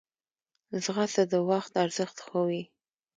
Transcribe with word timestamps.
ځغاسته 0.83 1.23
د 1.31 1.33
وخت 1.49 1.71
ارزښت 1.83 2.17
ښووي 2.25 2.63